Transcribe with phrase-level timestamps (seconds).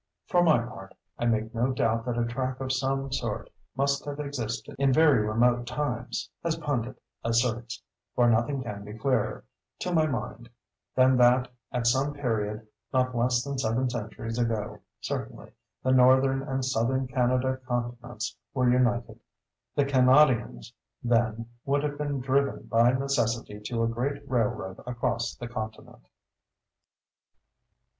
[0.25, 4.19] For my part, I make no doubt that a track of some sort must have
[4.19, 7.83] existed in very remote times, as Pundit asserts;
[8.15, 9.43] for nothing can be clearer,
[9.77, 10.49] to my mind,
[10.95, 17.57] than that, at some period—not less than seven centuries ago, certainly—the Northern and Southern Kanadaw
[17.67, 19.19] continents were united;
[19.75, 20.73] the Kanawdians,
[21.03, 26.07] then, would have been driven, by necessity, to a great railroad across the continent.